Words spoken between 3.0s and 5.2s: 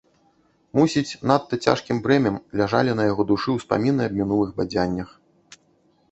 яго душы ўспаміны аб мінулых бадзяннях.